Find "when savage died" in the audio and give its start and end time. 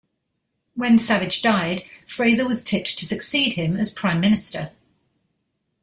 0.73-1.83